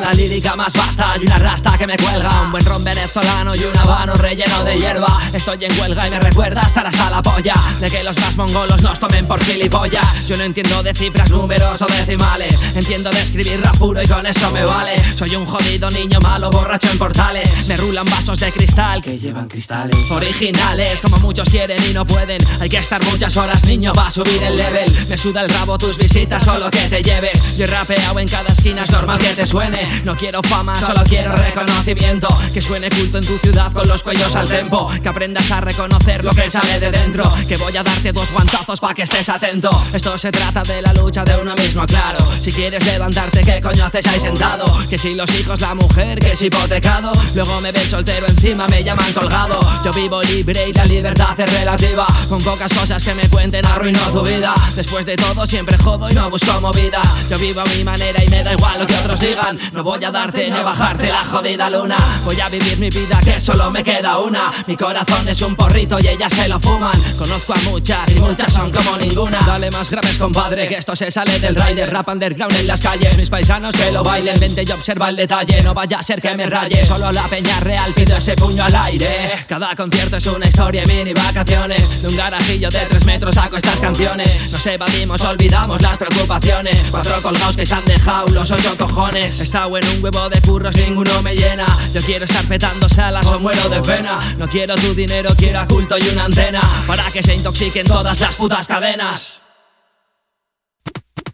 [0.00, 1.06] La lírica más vasta.
[1.20, 4.76] Y una rasta que me cuelga Un buen ron venezolano y un habano relleno de
[4.76, 5.08] hierba.
[5.32, 7.54] Estoy en huelga y me recuerda estar hasta la polla.
[7.80, 10.26] De que los más mongolos nos tomen por gilipollas.
[10.26, 12.58] Yo no entiendo de cifras, números o decimales.
[12.74, 14.92] Entiendo de escribir rap y con eso me vale.
[15.16, 17.66] Soy un jodido niño malo, borracho en portales.
[17.68, 19.96] Me rulan vasos de cristal que llevan cristales.
[20.10, 22.42] Originales, como muchos quieren y no pueden.
[22.60, 24.90] Hay que estar muchas horas, niño, va a subir el level.
[25.08, 27.56] Me suda el rabo tus visitas, solo que te lleves.
[27.56, 31.02] Yo he rapeado en cada esquina, es normal que te suene No quiero fama, solo
[31.04, 32.28] quiero reconocimiento.
[32.52, 34.90] Que suene culto en tu ciudad con los cuellos al tempo.
[35.02, 37.24] Que aprendas a reconocer lo que sale de dentro.
[37.48, 39.70] Que voy a darte dos guantazos pa' que estés atento.
[39.92, 42.18] Esto se trata de la lucha de uno mismo, claro.
[42.40, 44.64] Si quieres levantarte, ¿qué coño haces ahí sentado?
[44.88, 47.12] Que si los hijos, la mujer, que es hipotecado.
[47.34, 49.60] Luego me ven soltero encima, me llaman colgado.
[49.84, 52.06] Yo vivo libre y la libertad es relativa.
[52.28, 54.54] Con pocas cosas que me cuenten arruino tu vida.
[54.74, 57.02] Después de todo siempre jodo y no busco movida.
[57.30, 60.02] Yo vivo a mi manera y me da igual lo que otros digan No voy
[60.04, 61.96] a darte ni a bajarte la jodida luna.
[62.24, 64.52] Voy a vivir mi vida que solo me queda una.
[64.66, 66.98] Mi corazón es un porrito y ellas se lo fuman.
[67.16, 69.38] Conozco a muchas muchas son como ninguna.
[69.46, 71.92] Dale más graves compadre que esto se sale del rider.
[71.92, 74.38] Rap underground en las calles Mis paisanos que lo bailen.
[74.40, 76.84] Vente y observa el detalle No vaya a ser que me raye.
[76.84, 79.30] Solo la peña real pido ese puño al aire.
[79.48, 82.02] Cada concierto es una historia y mini vacaciones.
[82.02, 84.50] De un garajillo de tres metros saco estas canciones.
[84.50, 86.84] Nos evadimos, olvidamos las preocupaciones.
[86.90, 89.40] Cuatro colgados que se han dejado los ocho cojones.
[89.40, 91.66] Estado en un huevo de curros, ninguno me llena.
[91.92, 94.18] Yo quiero estar petando salas o muero de pena.
[94.38, 96.60] No quiero tu dinero, quiero a culto y una antena.
[96.86, 99.40] Para que se intoxiquen todas las putas cadenas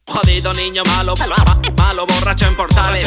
[0.07, 1.15] Jodido niño malo,
[1.77, 3.07] malo borracho en portales,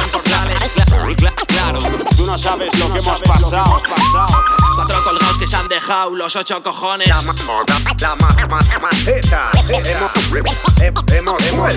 [1.48, 1.80] claro.
[2.16, 3.82] Tú no sabes lo que hemos pasado.
[4.76, 7.10] Cuatro colgados que se han dejado los ocho cojones.
[7.10, 7.22] La
[8.00, 9.52] la ma- ma- maceta.
[10.80, 11.74] Hemos, hemos,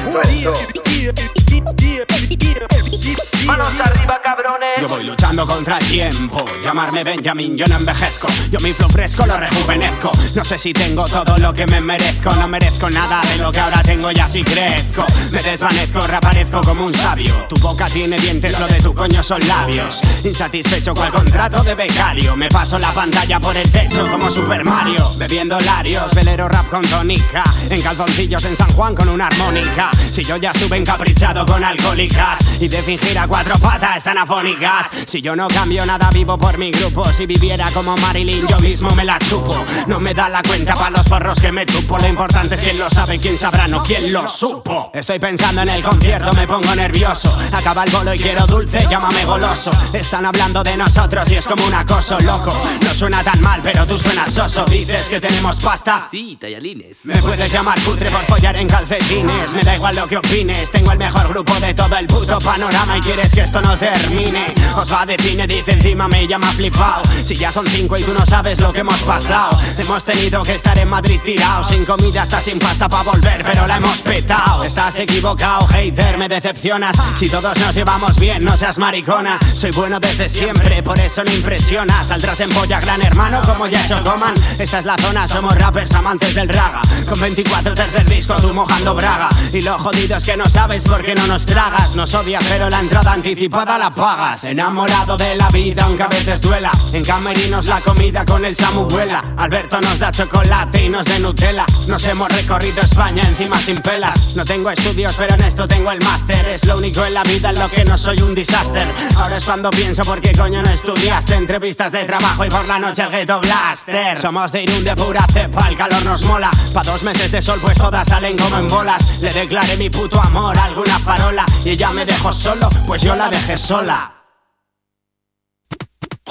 [4.81, 6.44] Yo voy luchando contra el tiempo.
[6.62, 8.26] Llamarme Benjamin, yo no envejezco.
[8.50, 10.10] Yo mi flow fresco lo rejuvenezco.
[10.34, 12.34] No sé si tengo todo lo que me merezco.
[12.34, 15.06] No merezco nada de lo que ahora tengo y así crezco.
[15.31, 17.32] Me desvanezco, reaparezco como un sabio.
[17.48, 20.00] Tu boca tiene dientes, lo de tu coño son labios.
[20.25, 22.37] Insatisfecho cual contrato de becario.
[22.37, 25.10] Me paso la pantalla por el techo como Super Mario.
[25.16, 27.44] Bebiendo larios, velero rap con tonica.
[27.70, 29.91] En calzoncillos en San Juan con una armónica.
[30.12, 34.66] Si yo ya estuve encaprichado con alcohólicas y de fingir a cuatro patas están afónicas.
[35.06, 37.04] Si yo no cambio nada, vivo por mi grupo.
[37.04, 39.65] Si viviera como Marilyn, yo mismo me la chupo.
[39.87, 41.97] No me da la cuenta para los porros que me tupo.
[41.99, 44.91] Lo importante es quién lo sabe, quién sabrá, no quién lo supo.
[44.93, 47.34] Estoy pensando en el concierto, me pongo nervioso.
[47.53, 49.71] Acaba el bolo y quiero dulce, llámame goloso.
[49.93, 52.53] Están hablando de nosotros y es como un acoso loco.
[52.82, 54.65] No suena tan mal, pero tú suenas soso.
[54.65, 56.09] Dices que tenemos pasta.
[56.10, 57.05] Sí, tallarines.
[57.05, 60.93] Me puedes llamar putre por follar en calcetines Me da igual lo que opines Tengo
[60.93, 64.92] el mejor grupo de todo el puto panorama Y quieres que esto no termine Os
[64.92, 67.03] va de cine, dice encima me llama flipao.
[67.25, 70.54] Si ya son cinco y tú no sabes lo que hemos pasado Hemos tenido que
[70.54, 74.64] estar en Madrid tirado Sin comida hasta sin pasta para volver Pero la hemos petado
[74.64, 76.97] Estás equivocado, hater, me decepcionas.
[77.19, 79.38] Si todos nos llevamos bien, no seas maricona.
[79.54, 83.84] Soy bueno desde siempre, por eso no impresiona Saldrás en polla, gran hermano, como ya
[83.84, 84.34] hecho coman.
[84.58, 86.82] Esta es la zona, somos rappers amantes del raga.
[87.08, 89.28] Con 24 tercer disco, tú mojando braga.
[89.53, 91.94] Y lo jodido es que no sabes por qué no nos tragas.
[91.97, 96.41] Nos odias pero la entrada anticipada la pagas Enamorado de la vida aunque a veces
[96.41, 96.72] duela.
[96.93, 99.22] En camerinos la comida con el Samu vuela.
[99.37, 101.65] Alberto nos da chocolate y nos de Nutella.
[101.87, 104.34] Nos hemos recorrido España encima sin pelas.
[104.34, 106.49] No tengo estudios pero en esto tengo el máster.
[106.49, 108.93] Es lo único en la vida en lo que no soy un disaster.
[109.19, 111.37] Ahora es cuando pienso por qué coño no estudiaste.
[111.37, 114.19] Entrevistas de trabajo y por la noche el ghetto blaster.
[114.19, 116.50] Somos de Irún de pura cepa, el calor nos mola.
[116.75, 119.21] Pa' dos meses de sol pues todas salen como en bolas.
[119.21, 123.15] Le declaré mi puto amor a alguna farola Y ella me dejó solo, pues yo
[123.15, 124.16] la dejé sola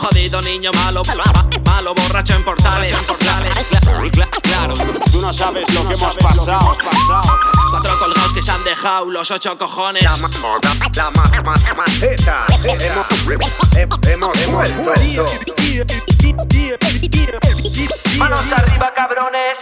[0.05, 1.01] Jodido niño malo,
[1.65, 2.93] malo borracho en portales,
[4.43, 4.75] claro.
[5.11, 6.77] Tú no sabes lo que hemos pasado.
[7.71, 10.03] Cuatro colgados que se han dejado los ocho cojones.
[10.03, 10.29] La ma-
[10.95, 12.45] la ma- ma- maceta.
[13.75, 15.25] Hemos, hemos, hemos vuelto.
[18.17, 19.57] Manos arriba, cabrones.